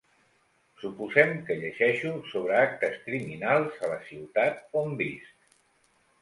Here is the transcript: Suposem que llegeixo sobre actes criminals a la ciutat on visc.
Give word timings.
Suposem 0.83 1.33
que 1.49 1.57
llegeixo 1.59 2.13
sobre 2.31 2.55
actes 2.61 2.97
criminals 3.03 3.77
a 3.89 3.91
la 3.93 3.99
ciutat 4.09 4.81
on 4.83 4.99
visc. 5.05 5.55